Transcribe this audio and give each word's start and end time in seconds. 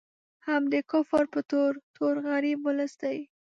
هم 0.47 0.63
د 0.73 0.75
کفر 0.91 1.23
په 1.33 1.39
تور، 1.51 1.71
تور 1.95 2.15
غریب 2.27 2.59
ولس 2.67 2.93
دی 3.01 3.17